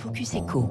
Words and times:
Focus 0.00 0.34
Echo. 0.34 0.70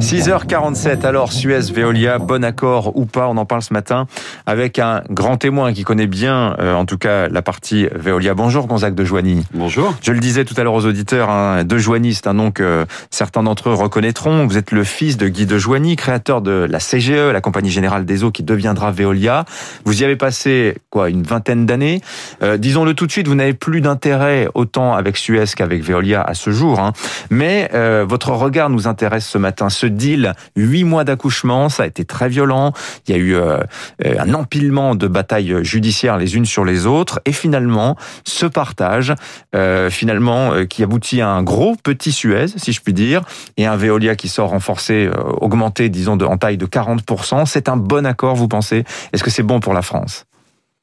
6h47, 0.00 1.04
alors 1.04 1.32
Suez, 1.32 1.60
Veolia, 1.70 2.18
bon 2.18 2.42
accord 2.42 2.96
ou 2.96 3.04
pas, 3.04 3.28
on 3.28 3.36
en 3.36 3.44
parle 3.44 3.60
ce 3.60 3.74
matin 3.74 4.06
avec 4.46 4.78
un 4.78 5.02
grand 5.10 5.36
témoin 5.36 5.74
qui 5.74 5.84
connaît 5.84 6.06
bien, 6.06 6.56
euh, 6.60 6.74
en 6.74 6.86
tout 6.86 6.96
cas, 6.96 7.28
la 7.28 7.42
partie 7.42 7.86
Veolia. 7.94 8.32
Bonjour 8.32 8.66
Gonzague 8.66 8.94
de 8.94 9.04
Joigny. 9.04 9.44
Bonjour. 9.52 9.94
Je 10.00 10.12
le 10.12 10.20
disais 10.20 10.46
tout 10.46 10.54
à 10.56 10.62
l'heure 10.62 10.72
aux 10.72 10.86
auditeurs, 10.86 11.28
hein, 11.28 11.64
de 11.64 11.76
Joigny, 11.76 12.14
c'est 12.14 12.26
un 12.26 12.32
nom 12.32 12.50
que 12.50 12.86
certains 13.10 13.42
d'entre 13.42 13.68
eux 13.68 13.74
reconnaîtront. 13.74 14.46
Vous 14.46 14.56
êtes 14.56 14.72
le 14.72 14.84
fils 14.84 15.18
de 15.18 15.28
Guy 15.28 15.44
de 15.44 15.58
Joigny, 15.58 15.96
créateur 15.96 16.40
de 16.40 16.66
la 16.68 16.78
CGE, 16.78 17.32
la 17.32 17.40
Compagnie 17.42 17.70
Générale 17.70 18.06
des 18.06 18.24
Eaux, 18.24 18.30
qui 18.30 18.44
deviendra 18.44 18.92
Veolia. 18.92 19.44
Vous 19.84 20.00
y 20.00 20.04
avez 20.04 20.16
passé, 20.16 20.78
quoi, 20.88 21.10
une 21.10 21.22
vingtaine 21.22 21.66
d'années. 21.66 22.00
Euh, 22.42 22.56
disons-le 22.56 22.94
tout 22.94 23.06
de 23.06 23.12
suite, 23.12 23.28
vous 23.28 23.34
n'avez 23.34 23.54
plus 23.54 23.82
d'intérêt 23.82 24.48
autant 24.54 24.94
avec 24.94 25.18
Suez 25.18 25.44
qu'avec 25.54 25.82
Veolia 25.82 26.22
à 26.22 26.32
ce 26.32 26.50
jour. 26.50 26.80
Hein. 26.80 26.92
Mais 27.28 27.68
euh, 27.74 28.04
votre 28.08 28.30
regard 28.30 28.70
nous 28.70 28.88
intéresse 28.88 29.26
ce 29.26 29.38
matin. 29.38 29.68
Ce 29.68 29.86
deal, 29.86 30.34
huit 30.56 30.84
mois 30.84 31.04
d'accouchement, 31.04 31.68
ça 31.68 31.84
a 31.84 31.86
été 31.86 32.04
très 32.04 32.28
violent. 32.28 32.72
Il 33.06 33.14
y 33.14 33.18
a 33.18 33.20
eu 33.20 33.34
euh, 33.34 33.58
un 34.02 34.34
empilement 34.34 34.94
de 34.94 35.06
batailles 35.08 35.64
judiciaires 35.64 36.16
les 36.16 36.36
unes 36.36 36.46
sur 36.46 36.64
les 36.64 36.86
autres. 36.86 37.20
Et 37.24 37.32
finalement, 37.32 37.96
ce 38.24 38.46
partage, 38.46 39.14
euh, 39.54 39.90
finalement, 39.90 40.52
euh, 40.52 40.64
qui 40.64 40.82
aboutit 40.82 41.20
à 41.20 41.28
un 41.28 41.42
gros 41.42 41.76
petit 41.76 42.12
Suez, 42.12 42.46
si 42.56 42.72
je 42.72 42.80
puis 42.80 42.92
dire, 42.92 43.22
et 43.56 43.66
un 43.66 43.76
Veolia 43.76 44.16
qui 44.16 44.28
sort 44.28 44.50
renforcé, 44.50 45.06
euh, 45.06 45.12
augmenté, 45.40 45.88
disons, 45.88 46.16
de, 46.16 46.24
en 46.24 46.36
taille 46.36 46.58
de 46.58 46.66
40%. 46.66 47.46
C'est 47.46 47.68
un 47.68 47.76
bon 47.76 48.06
accord, 48.06 48.34
vous 48.34 48.48
pensez? 48.48 48.84
Est-ce 49.12 49.24
que 49.24 49.30
c'est 49.30 49.42
bon 49.42 49.60
pour 49.60 49.74
la 49.74 49.82
France? 49.82 50.26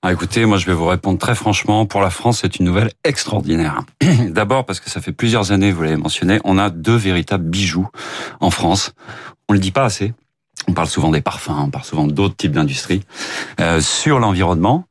Ah, 0.03 0.11
écoutez, 0.11 0.45
moi 0.45 0.57
je 0.57 0.65
vais 0.65 0.73
vous 0.73 0.87
répondre 0.87 1.19
très 1.19 1.35
franchement. 1.35 1.85
Pour 1.85 2.01
la 2.01 2.09
France, 2.09 2.39
c'est 2.41 2.57
une 2.57 2.65
nouvelle 2.65 2.91
extraordinaire. 3.03 3.81
D'abord 4.29 4.65
parce 4.65 4.79
que 4.79 4.89
ça 4.89 4.99
fait 4.99 5.11
plusieurs 5.11 5.51
années, 5.51 5.71
vous 5.71 5.83
l'avez 5.83 5.95
mentionné, 5.95 6.39
on 6.43 6.57
a 6.57 6.71
deux 6.71 6.95
véritables 6.95 7.47
bijoux 7.47 7.87
en 8.39 8.49
France. 8.49 8.93
On 9.47 9.53
le 9.53 9.59
dit 9.59 9.69
pas 9.69 9.83
assez. 9.83 10.13
On 10.67 10.73
parle 10.73 10.87
souvent 10.87 11.11
des 11.11 11.21
parfums, 11.21 11.51
on 11.51 11.69
parle 11.69 11.83
souvent 11.83 12.07
d'autres 12.07 12.35
types 12.35 12.51
d'industries. 12.51 13.03
Euh, 13.59 13.79
sur 13.79 14.17
l'environnement, 14.17 14.85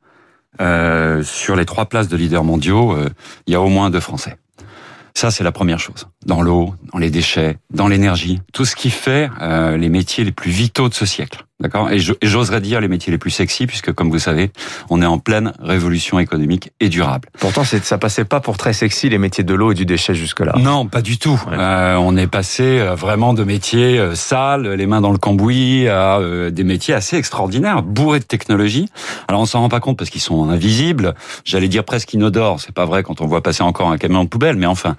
euh, 0.61 1.23
sur 1.23 1.57
les 1.57 1.65
trois 1.65 1.87
places 1.87 2.07
de 2.07 2.15
leaders 2.15 2.45
mondiaux, 2.45 2.93
euh, 2.93 3.09
il 3.47 3.53
y 3.53 3.55
a 3.55 3.61
au 3.61 3.67
moins 3.67 3.89
deux 3.89 3.99
Français. 3.99 4.37
Ça, 5.13 5.29
c'est 5.29 5.43
la 5.43 5.51
première 5.51 5.79
chose. 5.79 6.07
Dans 6.25 6.41
l'eau, 6.41 6.73
dans 6.93 6.99
les 6.99 7.09
déchets, 7.09 7.57
dans 7.69 7.87
l'énergie, 7.87 8.39
tout 8.53 8.65
ce 8.65 8.75
qui 8.75 8.89
fait 8.89 9.29
euh, 9.41 9.77
les 9.77 9.89
métiers 9.89 10.23
les 10.23 10.31
plus 10.31 10.51
vitaux 10.51 10.89
de 10.89 10.93
ce 10.93 11.05
siècle. 11.05 11.45
D'accord? 11.61 11.91
Et 11.91 11.99
j'oserais 12.21 12.61
dire 12.61 12.81
les 12.81 12.87
métiers 12.87 13.11
les 13.11 13.17
plus 13.17 13.31
sexy, 13.31 13.67
puisque 13.67 13.91
comme 13.93 14.09
vous 14.09 14.19
savez, 14.19 14.51
on 14.89 15.01
est 15.01 15.05
en 15.05 15.19
pleine 15.19 15.53
révolution 15.59 16.19
économique 16.19 16.71
et 16.79 16.89
durable. 16.89 17.29
Pourtant, 17.39 17.63
ça 17.63 17.97
passait 17.97 18.25
pas 18.25 18.39
pour 18.39 18.57
très 18.57 18.73
sexy 18.73 19.09
les 19.09 19.17
métiers 19.17 19.43
de 19.43 19.53
l'eau 19.53 19.71
et 19.71 19.75
du 19.75 19.85
déchet 19.85 20.15
jusque-là. 20.15 20.53
Non, 20.57 20.87
pas 20.87 21.01
du 21.01 21.17
tout. 21.17 21.41
Ouais. 21.47 21.57
Euh, 21.57 21.95
on 21.97 22.17
est 22.17 22.27
passé 22.27 22.79
euh, 22.79 22.95
vraiment 22.95 23.33
de 23.33 23.43
métiers 23.43 23.99
euh, 23.99 24.15
sales, 24.15 24.67
les 24.67 24.87
mains 24.87 25.01
dans 25.01 25.11
le 25.11 25.17
cambouis, 25.17 25.87
à 25.87 26.17
euh, 26.17 26.49
des 26.49 26.63
métiers 26.63 26.93
assez 26.93 27.15
extraordinaires, 27.17 27.83
bourrés 27.83 28.19
de 28.19 28.25
technologie. 28.25 28.89
Alors 29.27 29.41
on 29.41 29.45
s'en 29.45 29.61
rend 29.61 29.69
pas 29.69 29.79
compte 29.79 29.97
parce 29.97 30.09
qu'ils 30.09 30.21
sont 30.21 30.49
invisibles. 30.49 31.13
J'allais 31.45 31.67
dire 31.67 31.83
presque 31.83 32.13
inodores. 32.13 32.59
C'est 32.59 32.73
pas 32.73 32.85
vrai 32.85 33.03
quand 33.03 33.21
on 33.21 33.27
voit 33.27 33.41
passer 33.43 33.63
encore 33.63 33.91
un 33.91 33.97
camion 33.97 34.23
de 34.23 34.29
poubelle, 34.29 34.55
mais 34.55 34.65
enfin, 34.65 34.95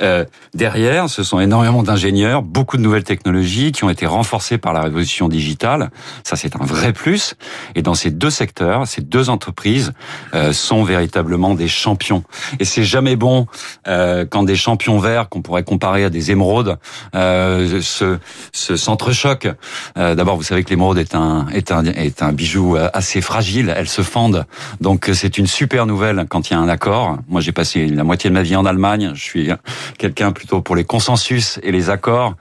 euh, 0.00 0.24
derrière, 0.54 1.08
ce 1.08 1.22
sont 1.22 1.40
énormément 1.40 1.82
d'ingénieurs, 1.82 2.42
beaucoup 2.42 2.76
de 2.76 2.82
nouvelles 2.82 3.04
technologies 3.04 3.72
qui 3.72 3.84
ont 3.84 3.90
été 3.90 4.06
renforcées 4.06 4.58
par 4.58 4.72
la 4.72 4.82
révolution 4.82 5.28
digitale. 5.28 5.90
Ça, 6.22 6.36
c'est 6.36 6.56
un 6.56 6.64
vrai 6.64 6.92
plus. 6.92 7.34
Et 7.74 7.82
dans 7.82 7.94
ces 7.94 8.10
deux 8.10 8.30
secteurs, 8.30 8.86
ces 8.86 9.00
deux 9.02 9.30
entreprises 9.30 9.92
euh, 10.34 10.52
sont 10.52 10.84
véritablement 10.84 11.54
des 11.54 11.68
champions. 11.68 12.24
Et 12.60 12.64
c'est 12.64 12.84
jamais 12.84 13.16
bon 13.16 13.46
euh, 13.88 14.24
quand 14.28 14.42
des 14.42 14.56
champions 14.56 14.98
verts, 14.98 15.28
qu'on 15.28 15.42
pourrait 15.42 15.64
comparer 15.64 16.04
à 16.04 16.10
des 16.10 16.30
émeraudes, 16.30 16.78
euh, 17.14 17.80
se, 17.80 18.18
se 18.52 18.76
s'entrechoquent. 18.76 19.54
Euh, 19.96 20.14
D'abord, 20.14 20.36
vous 20.36 20.42
savez 20.42 20.64
que 20.64 20.70
l'émeraude 20.70 20.98
est 20.98 21.14
un, 21.14 21.46
est, 21.52 21.72
un, 21.72 21.84
est 21.84 22.22
un 22.22 22.32
bijou 22.32 22.76
euh, 22.76 22.88
assez 22.92 23.20
fragile. 23.20 23.72
Elle 23.76 23.88
se 23.88 24.02
fende. 24.02 24.46
Donc, 24.80 25.10
c'est 25.12 25.38
une 25.38 25.46
super 25.46 25.86
nouvelle 25.86 26.26
quand 26.28 26.50
il 26.50 26.54
y 26.54 26.56
a 26.56 26.60
un 26.60 26.68
accord. 26.68 27.18
Moi, 27.28 27.40
j'ai 27.40 27.52
passé 27.52 27.86
la 27.86 28.04
moitié 28.04 28.30
de 28.30 28.34
ma 28.34 28.42
vie 28.42 28.56
en 28.56 28.64
Allemagne. 28.64 29.12
Je 29.14 29.22
suis 29.22 29.50
quelqu'un 29.98 30.32
plutôt 30.32 30.60
pour 30.60 30.76
les 30.76 30.84
consensus 30.84 31.58
et 31.62 31.72
les 31.72 31.90
accords. 31.90 32.34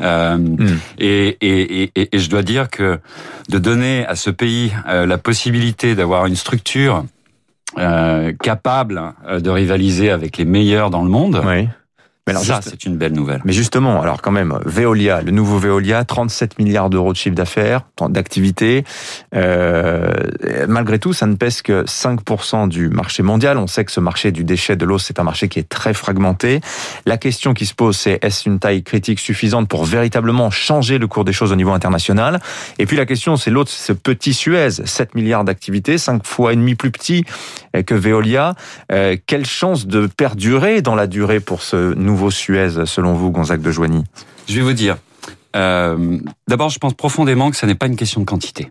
Euh, 0.00 0.36
mm. 0.36 0.78
et, 0.98 1.38
et, 1.40 1.82
et, 1.94 2.16
et 2.16 2.18
je 2.18 2.28
dois 2.30 2.42
dire 2.42 2.68
que 2.70 2.98
de 3.48 3.58
donner 3.58 4.06
à 4.06 4.16
ce 4.16 4.30
pays 4.30 4.72
euh, 4.88 5.06
la 5.06 5.18
possibilité 5.18 5.94
d'avoir 5.94 6.26
une 6.26 6.36
structure 6.36 7.04
euh, 7.78 8.32
capable 8.42 9.14
euh, 9.26 9.40
de 9.40 9.50
rivaliser 9.50 10.10
avec 10.10 10.36
les 10.36 10.44
meilleurs 10.44 10.90
dans 10.90 11.02
le 11.02 11.10
monde. 11.10 11.42
Oui. 11.44 11.68
Mais 12.28 12.34
alors 12.34 12.44
ça, 12.44 12.60
c'est 12.62 12.84
une 12.84 12.96
belle 12.96 13.14
nouvelle. 13.14 13.40
Mais 13.44 13.52
justement, 13.52 14.00
alors 14.00 14.22
quand 14.22 14.30
même, 14.30 14.56
Veolia, 14.64 15.22
le 15.22 15.32
nouveau 15.32 15.58
Veolia, 15.58 16.04
37 16.04 16.56
milliards 16.60 16.88
d'euros 16.88 17.12
de 17.12 17.16
chiffre 17.16 17.34
d'affaires, 17.34 17.82
d'activité. 18.08 18.84
Euh, 19.34 20.12
malgré 20.68 21.00
tout, 21.00 21.12
ça 21.12 21.26
ne 21.26 21.34
pèse 21.34 21.62
que 21.62 21.84
5% 21.84 22.68
du 22.68 22.88
marché 22.90 23.24
mondial. 23.24 23.58
On 23.58 23.66
sait 23.66 23.84
que 23.84 23.90
ce 23.90 23.98
marché 23.98 24.30
du 24.30 24.44
déchet 24.44 24.76
de 24.76 24.84
l'eau, 24.84 25.00
c'est 25.00 25.18
un 25.18 25.24
marché 25.24 25.48
qui 25.48 25.58
est 25.58 25.68
très 25.68 25.94
fragmenté. 25.94 26.60
La 27.06 27.16
question 27.16 27.54
qui 27.54 27.66
se 27.66 27.74
pose, 27.74 27.96
c'est 27.96 28.20
est-ce 28.22 28.48
une 28.48 28.60
taille 28.60 28.84
critique 28.84 29.18
suffisante 29.18 29.68
pour 29.68 29.84
véritablement 29.84 30.50
changer 30.50 30.98
le 30.98 31.08
cours 31.08 31.24
des 31.24 31.32
choses 31.32 31.50
au 31.50 31.56
niveau 31.56 31.72
international? 31.72 32.38
Et 32.78 32.86
puis 32.86 32.96
la 32.96 33.04
question, 33.04 33.34
c'est 33.34 33.50
l'autre, 33.50 33.72
ce 33.72 33.92
petit 33.92 34.32
Suez, 34.32 34.70
7 34.70 35.16
milliards 35.16 35.42
d'activités, 35.42 35.98
5 35.98 36.24
fois 36.24 36.52
et 36.52 36.56
demi 36.56 36.76
plus 36.76 36.92
petit 36.92 37.24
que 37.84 37.94
Veolia. 37.94 38.54
Euh, 38.92 39.16
quelle 39.26 39.46
chance 39.46 39.86
de 39.86 40.06
perdurer 40.06 40.82
dans 40.82 40.94
la 40.94 41.08
durée 41.08 41.40
pour 41.40 41.62
ce 41.62 41.94
nouveau 41.94 42.11
nouveau 42.12 42.30
Suez, 42.30 42.84
selon 42.84 43.14
vous, 43.14 43.30
Gonzague 43.30 43.62
de 43.62 43.70
Joigny? 43.70 44.04
Je 44.46 44.56
vais 44.56 44.60
vous 44.62 44.74
dire. 44.74 44.98
Euh, 45.56 46.18
D'abord, 46.46 46.68
je 46.68 46.78
pense 46.78 46.92
profondément 46.94 47.50
que 47.50 47.56
ça 47.56 47.66
n'est 47.66 47.74
pas 47.74 47.86
une 47.86 47.96
question 47.96 48.20
de 48.20 48.26
quantité. 48.26 48.70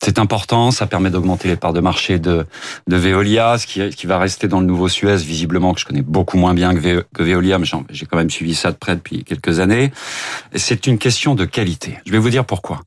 C'est 0.00 0.20
important, 0.20 0.70
ça 0.70 0.86
permet 0.86 1.10
d'augmenter 1.10 1.48
les 1.48 1.56
parts 1.56 1.72
de 1.72 1.80
marché 1.80 2.20
de, 2.20 2.46
de 2.86 2.96
Veolia, 2.96 3.58
ce 3.58 3.66
qui, 3.66 3.90
qui, 3.90 4.06
va 4.06 4.18
rester 4.18 4.46
dans 4.46 4.60
le 4.60 4.66
nouveau 4.66 4.88
Suez, 4.88 5.16
visiblement, 5.16 5.74
que 5.74 5.80
je 5.80 5.86
connais 5.86 6.02
beaucoup 6.02 6.38
moins 6.38 6.54
bien 6.54 6.72
que, 6.72 7.22
Veolia, 7.22 7.58
mais 7.58 7.66
j'ai 7.90 8.06
quand 8.06 8.16
même 8.16 8.30
suivi 8.30 8.54
ça 8.54 8.70
de 8.70 8.76
près 8.76 8.94
depuis 8.94 9.24
quelques 9.24 9.58
années. 9.58 9.90
C'est 10.54 10.86
une 10.86 10.98
question 10.98 11.34
de 11.34 11.44
qualité. 11.44 11.98
Je 12.06 12.12
vais 12.12 12.18
vous 12.18 12.30
dire 12.30 12.44
pourquoi. 12.44 12.82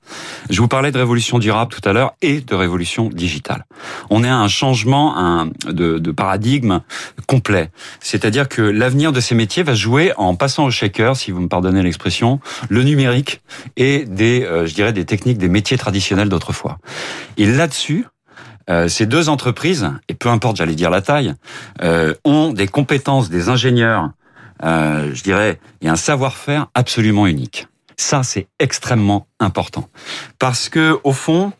Je 0.49 0.61
vous 0.61 0.69
parlais 0.69 0.91
de 0.91 0.97
révolution 0.97 1.38
durable 1.38 1.73
tout 1.73 1.88
à 1.88 1.91
l'heure 1.91 2.13
et 2.22 2.39
de 2.39 2.55
révolution 2.55 3.09
digitale. 3.09 3.66
On 4.09 4.23
est 4.23 4.29
à 4.29 4.38
un 4.38 4.47
changement 4.47 5.17
un, 5.17 5.47
de, 5.66 5.99
de 5.99 6.11
paradigme 6.11 6.79
complet. 7.28 7.72
C'est-à-dire 7.99 8.47
que 8.47 8.61
l'avenir 8.61 9.11
de 9.11 9.19
ces 9.19 9.35
métiers 9.35 9.63
va 9.63 9.73
jouer 9.73 10.13
en 10.16 10.35
passant 10.35 10.63
au 10.63 10.72
shaker, 10.72 11.17
si 11.17 11.31
vous 11.31 11.41
me 11.41 11.49
pardonnez 11.49 11.83
l'expression, 11.83 12.39
le 12.69 12.83
numérique 12.83 13.41
et 13.75 14.05
des, 14.05 14.43
euh, 14.43 14.66
je 14.66 14.73
dirais, 14.73 14.93
des 14.93 15.05
techniques 15.05 15.38
des 15.38 15.49
métiers 15.49 15.78
traditionnels 15.78 16.29
d'autrefois. 16.29 16.79
Et 17.38 17.45
là-dessus, 17.45 18.06
euh, 18.69 18.88
ces 18.88 19.06
deux 19.06 19.29
entreprises, 19.29 19.89
et 20.07 20.13
peu 20.13 20.29
importe, 20.29 20.57
j'allais 20.57 20.75
dire 20.75 20.89
la 20.89 21.01
taille, 21.01 21.34
euh, 21.81 22.13
ont 22.23 22.53
des 22.53 22.67
compétences, 22.67 23.29
des 23.29 23.50
ingénieurs, 23.50 24.12
euh, 24.63 25.11
je 25.13 25.23
dirais, 25.23 25.59
et 25.81 25.90
un 25.90 25.95
savoir-faire 25.95 26.67
absolument 26.73 27.28
unique. 27.28 27.67
Ça, 27.97 28.23
c'est 28.23 28.47
extrêmement 28.59 29.28
important. 29.40 29.90
Parce 30.40 30.69
que, 30.69 31.00
au 31.03 31.13
fond, 31.13 31.53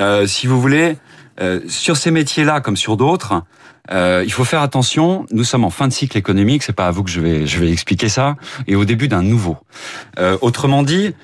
euh, 0.00 0.26
si 0.26 0.46
vous 0.46 0.60
voulez, 0.60 0.96
euh, 1.40 1.60
sur 1.68 1.96
ces 1.96 2.10
métiers-là, 2.10 2.60
comme 2.60 2.76
sur 2.76 2.96
d'autres, 2.96 3.42
euh, 3.90 4.22
il 4.26 4.32
faut 4.32 4.44
faire 4.44 4.62
attention. 4.62 5.26
Nous 5.30 5.44
sommes 5.44 5.64
en 5.64 5.70
fin 5.70 5.86
de 5.88 5.92
cycle 5.92 6.18
économique. 6.18 6.62
C'est 6.62 6.72
pas 6.72 6.88
à 6.88 6.90
vous 6.90 7.04
que 7.04 7.10
je 7.10 7.20
vais 7.20 7.46
je 7.46 7.60
vais 7.60 7.70
expliquer 7.70 8.08
ça. 8.08 8.36
Et 8.66 8.74
au 8.74 8.84
début 8.84 9.08
d'un 9.08 9.22
nouveau. 9.22 9.56
Euh, 10.18 10.36
autrement 10.40 10.82
dit, 10.82 11.14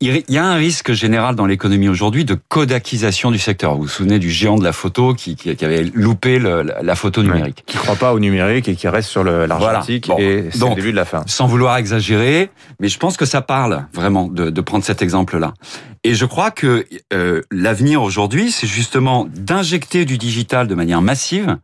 il 0.00 0.22
y 0.28 0.38
a 0.38 0.44
un 0.44 0.56
risque 0.56 0.92
général 0.92 1.34
dans 1.34 1.46
l'économie 1.46 1.88
aujourd'hui 1.88 2.24
de 2.24 2.34
kodakisation 2.34 3.30
du 3.30 3.38
secteur. 3.38 3.74
Vous 3.74 3.82
vous 3.82 3.88
souvenez 3.88 4.18
du 4.18 4.30
géant 4.30 4.56
de 4.56 4.64
la 4.64 4.72
photo 4.72 5.14
qui, 5.14 5.36
qui, 5.36 5.54
qui 5.54 5.64
avait 5.64 5.84
loupé 5.94 6.38
le, 6.38 6.62
la 6.82 6.94
photo 6.94 7.22
numérique. 7.22 7.62
Qui 7.66 7.78
croit 7.78 7.96
pas 7.96 8.12
au 8.12 8.20
numérique 8.20 8.68
et 8.68 8.74
qui 8.74 8.88
reste 8.88 9.08
sur 9.08 9.24
l'argentique 9.24 10.06
voilà. 10.06 10.20
bon, 10.20 10.28
et 10.28 10.50
c'est 10.50 10.68
le 10.68 10.74
début 10.74 10.90
de 10.90 10.96
la 10.96 11.04
fin. 11.04 11.22
Sans 11.26 11.46
vouloir 11.46 11.76
exagérer, 11.76 12.50
mais 12.80 12.88
je 12.88 12.98
pense 12.98 13.16
que 13.16 13.24
ça 13.24 13.40
parle 13.40 13.86
vraiment 13.92 14.26
de, 14.28 14.50
de 14.50 14.60
prendre 14.60 14.84
cet 14.84 15.00
exemple-là. 15.00 15.54
Et 16.02 16.14
je 16.14 16.26
crois 16.26 16.50
que 16.50 16.84
euh, 17.14 17.40
l'avenir 17.50 18.02
aujourd'hui, 18.02 18.50
c'est 18.50 18.66
justement 18.66 19.26
d'injecter 19.34 20.04
du 20.04 20.18
digital 20.18 20.68
de 20.68 20.74
manière 20.74 21.00
massive 21.00 21.56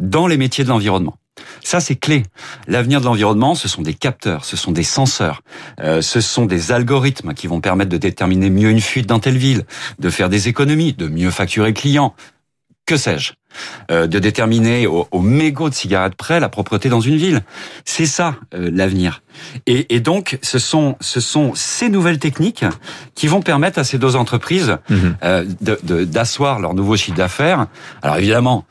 dans 0.00 0.26
les 0.26 0.36
métiers 0.36 0.64
de 0.64 0.68
l'environnement. 0.68 1.16
Ça, 1.62 1.80
c'est 1.80 1.96
clé. 1.96 2.22
L'avenir 2.66 3.00
de 3.00 3.06
l'environnement, 3.06 3.54
ce 3.54 3.68
sont 3.68 3.82
des 3.82 3.94
capteurs, 3.94 4.44
ce 4.44 4.56
sont 4.56 4.72
des 4.72 4.82
senseurs, 4.82 5.42
euh, 5.80 6.02
ce 6.02 6.20
sont 6.20 6.46
des 6.46 6.72
algorithmes 6.72 7.34
qui 7.34 7.46
vont 7.46 7.60
permettre 7.60 7.90
de 7.90 7.96
déterminer 7.96 8.50
mieux 8.50 8.70
une 8.70 8.80
fuite 8.80 9.06
dans 9.06 9.18
telle 9.18 9.38
ville, 9.38 9.64
de 9.98 10.10
faire 10.10 10.28
des 10.28 10.48
économies, 10.48 10.92
de 10.92 11.08
mieux 11.08 11.30
facturer 11.30 11.68
le 11.68 11.74
client. 11.74 12.14
Que 12.86 12.96
sais-je, 12.96 13.32
euh, 13.90 14.06
de 14.06 14.18
déterminer 14.18 14.86
au, 14.86 15.08
au, 15.10 15.20
mégot 15.20 15.68
de 15.68 15.74
cigarette 15.74 16.14
près 16.14 16.40
la 16.40 16.48
propreté 16.48 16.88
dans 16.88 17.00
une 17.00 17.16
ville. 17.16 17.42
C'est 17.84 18.06
ça 18.06 18.36
euh, 18.54 18.70
l'avenir. 18.72 19.22
Et, 19.66 19.94
et, 19.94 20.00
donc, 20.00 20.38
ce 20.42 20.58
sont, 20.58 20.96
ce 21.00 21.20
sont 21.20 21.52
ces 21.54 21.88
nouvelles 21.88 22.18
techniques 22.18 22.64
qui 23.14 23.26
vont 23.26 23.42
permettre 23.42 23.78
à 23.78 23.84
ces 23.84 23.98
deux 23.98 24.16
entreprises 24.16 24.78
mhm. 24.88 25.16
euh, 25.24 25.44
d'asseoir 25.60 26.58
de, 26.58 26.62
leur 26.62 26.74
nouveau 26.74 26.96
chiffre 26.96 27.16
d'affaires. 27.16 27.66
Alors 28.02 28.16
évidemment, 28.16 28.64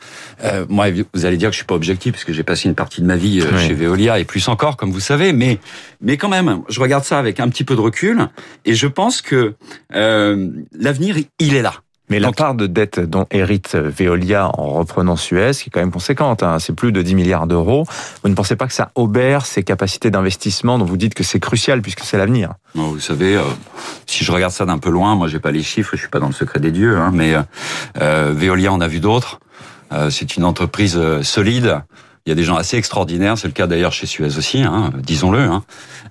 euh, 0.43 0.65
moi, 0.69 0.87
vous 1.13 1.25
allez 1.25 1.37
dire 1.37 1.49
que 1.49 1.53
je 1.53 1.59
suis 1.59 1.65
pas 1.65 1.75
objectif 1.75 2.13
puisque 2.13 2.31
j'ai 2.31 2.43
passé 2.43 2.67
une 2.67 2.75
partie 2.75 3.01
de 3.01 3.05
ma 3.05 3.15
vie 3.15 3.41
euh, 3.41 3.57
chez 3.59 3.73
Veolia 3.73 4.19
et 4.19 4.25
plus 4.25 4.47
encore, 4.47 4.77
comme 4.77 4.91
vous 4.91 4.99
savez. 4.99 5.33
Mais, 5.33 5.59
mais 6.01 6.17
quand 6.17 6.29
même, 6.29 6.61
je 6.69 6.79
regarde 6.79 7.03
ça 7.03 7.19
avec 7.19 7.39
un 7.39 7.49
petit 7.49 7.63
peu 7.63 7.75
de 7.75 7.81
recul 7.81 8.27
et 8.65 8.75
je 8.75 8.87
pense 8.87 9.21
que 9.21 9.55
l'avenir, 9.91 11.17
il 11.39 11.55
est 11.55 11.61
là. 11.61 11.73
Mais 12.09 12.19
la 12.19 12.31
part 12.31 12.55
de 12.55 12.67
dette 12.67 12.99
dont 12.99 13.25
hérite 13.31 13.75
Veolia 13.75 14.51
en 14.57 14.67
reprenant 14.67 15.15
Suez, 15.15 15.51
qui 15.53 15.69
est 15.69 15.71
quand 15.71 15.79
même 15.79 15.91
conséquente, 15.91 16.43
hein, 16.43 16.59
c'est 16.59 16.73
plus 16.73 16.91
de 16.91 17.01
10 17.01 17.15
milliards 17.15 17.47
d'euros, 17.47 17.85
vous 18.23 18.29
ne 18.29 18.35
pensez 18.35 18.55
pas 18.55 18.67
que 18.67 18.73
ça 18.73 18.91
obère 18.95 19.45
ses 19.45 19.63
capacités 19.63 20.11
d'investissement 20.11 20.77
dont 20.77 20.85
vous 20.85 20.97
dites 20.97 21.15
que 21.15 21.23
c'est 21.23 21.39
crucial 21.39 21.81
puisque 21.81 22.01
c'est 22.01 22.17
l'avenir? 22.17 22.53
Vous 22.75 22.99
savez, 22.99 23.35
euh, 23.35 23.41
si 24.05 24.23
je 24.23 24.31
regarde 24.31 24.53
ça 24.53 24.65
d'un 24.65 24.77
peu 24.77 24.89
loin, 24.89 25.15
moi 25.15 25.27
j'ai 25.27 25.39
pas 25.39 25.51
les 25.51 25.63
chiffres, 25.63 25.91
je 25.93 26.01
suis 26.01 26.09
pas 26.09 26.19
dans 26.19 26.27
le 26.27 26.33
secret 26.33 26.59
des 26.59 26.71
dieux, 26.71 26.97
hein, 26.97 27.11
mais 27.13 27.33
euh, 28.01 28.33
Veolia 28.35 28.71
en 28.71 28.81
a 28.81 28.87
vu 28.87 28.99
d'autres. 28.99 29.39
Euh, 29.91 30.09
c'est 30.09 30.35
une 30.35 30.43
entreprise 30.43 30.97
euh, 30.97 31.21
solide 31.21 31.81
il 32.25 32.29
y 32.29 32.31
a 32.31 32.35
des 32.35 32.43
gens 32.43 32.55
assez 32.55 32.75
extraordinaires, 32.77 33.37
c'est 33.37 33.47
le 33.47 33.53
cas 33.53 33.67
d'ailleurs 33.67 33.93
chez 33.93 34.07
Suez 34.07 34.37
aussi, 34.37 34.63
hein, 34.63 34.91
disons-le. 34.97 35.39
Hein. 35.39 35.63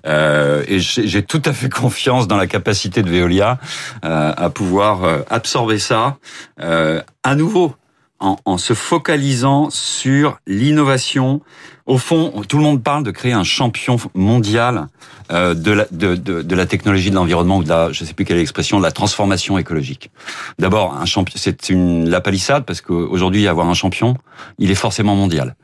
Euh, 0.07 0.63
et 0.67 0.79
j'ai 0.79 1.23
tout 1.23 1.41
à 1.43 1.51
fait 1.51 1.69
confiance 1.69 2.27
dans 2.27 2.37
la 2.37 2.47
capacité 2.47 3.03
de 3.03 3.09
Veolia 3.09 3.59
euh, 4.05 4.33
à 4.35 4.49
pouvoir 4.49 5.03
euh, 5.03 5.21
absorber 5.29 5.77
ça 5.77 6.17
euh, 6.61 7.01
à 7.23 7.35
nouveau 7.35 7.75
en, 8.19 8.37
en 8.45 8.57
se 8.57 8.73
focalisant 8.73 9.69
sur 9.69 10.39
l'innovation. 10.47 11.41
Au 11.85 11.97
fond, 11.97 12.41
tout 12.47 12.57
le 12.57 12.63
monde 12.63 12.81
parle 12.81 13.03
de 13.03 13.11
créer 13.11 13.33
un 13.33 13.43
champion 13.43 13.97
mondial 14.15 14.87
euh, 15.31 15.53
de, 15.53 15.71
la, 15.71 15.85
de, 15.91 16.15
de, 16.15 16.55
la 16.55 16.65
technologie 16.65 17.11
de 17.11 17.15
l'environnement 17.15 17.57
ou 17.57 17.63
de 17.63 17.69
la, 17.69 17.91
je 17.91 18.03
sais 18.03 18.13
plus 18.13 18.25
quelle 18.25 18.39
expression, 18.39 18.79
de 18.79 18.83
la 18.83 18.91
transformation 18.91 19.57
écologique. 19.57 20.09
D'abord, 20.57 20.95
un 20.95 21.05
champion, 21.05 21.35
c'est 21.37 21.69
une 21.69 22.09
la 22.09 22.21
palissade 22.21 22.65
parce 22.65 22.81
qu'aujourd'hui, 22.81 23.47
avoir 23.47 23.67
un 23.67 23.73
champion, 23.73 24.15
il 24.57 24.71
est 24.71 24.75
forcément 24.75 25.15
mondial. 25.15 25.55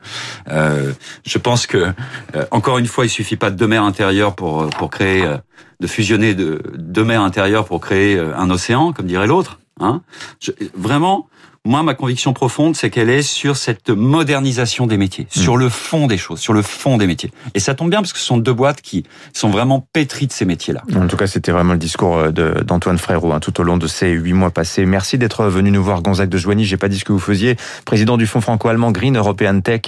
Euh, 0.48 0.92
je 1.24 1.38
pense 1.38 1.66
que 1.66 1.92
euh, 2.36 2.44
encore 2.50 2.78
une 2.78 2.86
fois, 2.86 3.04
il 3.04 3.10
suffit 3.10 3.36
pas 3.36 3.50
de 3.50 3.56
deux 3.56 3.66
mers 3.68 3.82
intérieures 3.84 4.34
pour 4.34 4.70
pour 4.70 4.90
créer, 4.90 5.24
euh, 5.24 5.38
de 5.80 5.86
fusionner 5.86 6.34
de 6.34 6.62
deux 6.76 7.04
mers 7.04 7.22
intérieures 7.22 7.64
pour 7.64 7.80
créer 7.80 8.16
euh, 8.16 8.36
un 8.36 8.48
océan, 8.50 8.92
comme 8.92 9.06
dirait 9.06 9.26
l'autre. 9.26 9.58
Hein 9.80 10.02
je, 10.40 10.52
vraiment, 10.74 11.28
moi, 11.64 11.84
ma 11.84 11.94
conviction 11.94 12.32
profonde, 12.32 12.74
c'est 12.74 12.90
qu'elle 12.90 13.08
est 13.08 13.22
sur 13.22 13.56
cette 13.56 13.90
modernisation 13.90 14.88
des 14.88 14.96
métiers, 14.96 15.24
mmh. 15.24 15.40
sur 15.40 15.56
le 15.56 15.68
fond 15.68 16.08
des 16.08 16.18
choses, 16.18 16.40
sur 16.40 16.54
le 16.54 16.62
fond 16.62 16.96
des 16.96 17.06
métiers. 17.06 17.30
Et 17.54 17.60
ça 17.60 17.74
tombe 17.74 17.88
bien 17.88 18.00
parce 18.00 18.12
que 18.12 18.18
ce 18.18 18.24
sont 18.24 18.36
deux 18.36 18.52
boîtes 18.52 18.80
qui 18.80 19.04
sont 19.32 19.48
vraiment 19.48 19.86
pétries 19.92 20.26
de 20.26 20.32
ces 20.32 20.44
métiers-là. 20.44 20.82
En 20.96 21.06
tout 21.06 21.16
cas, 21.16 21.28
c'était 21.28 21.52
vraiment 21.52 21.74
le 21.74 21.78
discours 21.78 22.16
euh, 22.16 22.30
d'Antoine 22.32 22.98
Frérot 22.98 23.32
hein, 23.32 23.38
tout 23.38 23.60
au 23.60 23.62
long 23.62 23.76
de 23.76 23.86
ces 23.86 24.10
huit 24.10 24.32
mois 24.32 24.50
passés. 24.50 24.86
Merci 24.86 25.18
d'être 25.18 25.44
venu 25.44 25.70
nous 25.70 25.84
voir, 25.84 26.02
Gonzague 26.02 26.30
de 26.30 26.36
Joigny. 26.36 26.64
J'ai 26.64 26.76
pas 26.76 26.88
dit 26.88 26.98
ce 26.98 27.04
que 27.04 27.12
vous 27.12 27.20
faisiez. 27.20 27.56
Président 27.84 28.16
du 28.16 28.26
fonds 28.26 28.40
franco-allemand 28.40 28.90
Green 28.90 29.16
European 29.16 29.60
Tech 29.60 29.82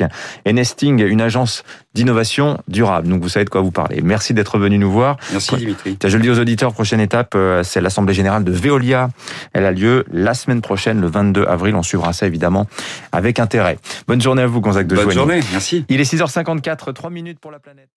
et 0.45 0.53
Nesting, 0.53 1.03
une 1.03 1.21
agence 1.21 1.65
d'innovation 1.95 2.59
durable. 2.69 3.09
Donc, 3.09 3.23
vous 3.23 3.29
savez 3.29 3.45
de 3.45 3.51
quoi 3.51 3.63
vous 3.63 3.73
parlez. 3.73 4.01
Merci 4.01 4.33
d'être 4.33 4.59
venu 4.59 4.79
nous 4.79 4.91
voir. 4.91 5.17
Merci, 5.33 5.57
Dimitri. 5.57 5.99
Je 6.05 6.17
le 6.17 6.23
dis 6.23 6.31
aux 6.31 6.39
auditeurs, 6.39 6.73
prochaine 6.73 7.01
étape, 7.01 7.35
euh, 7.35 7.63
c'est 7.65 7.81
l'Assemblée 7.81 8.15
Générale 8.15 8.45
de 8.45 8.53
Veolia. 8.53 9.11
Elle 9.53 9.65
a 9.65 9.73
lieu 9.73 10.05
la 10.13 10.35
semaine 10.35 10.61
prochaine, 10.61 11.01
le 11.01 11.09
22 11.09 11.45
avril 11.65 11.75
on 11.77 11.83
suivra 11.83 12.13
ça 12.13 12.27
évidemment 12.27 12.67
avec 13.13 13.39
intérêt. 13.39 13.79
Bonne 14.07 14.21
journée 14.21 14.43
à 14.43 14.47
vous, 14.47 14.61
Gonzague 14.61 14.87
de 14.87 14.97
Bonne 14.97 15.11
journée, 15.11 15.41
merci. 15.53 15.85
Il 15.89 16.01
est 16.01 16.13
6h54, 16.13 16.93
3 16.93 17.11
minutes 17.11 17.39
pour 17.41 17.51
la 17.51 17.59
planète. 17.59 17.89